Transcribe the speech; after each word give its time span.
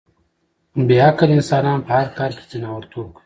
بې 0.87 0.97
عقل 1.07 1.29
انسانان 1.37 1.79
په 1.85 1.91
هر 1.97 2.07
کار 2.17 2.31
کې 2.37 2.43
ځناورتوب 2.51 3.07
کوي. 3.13 3.19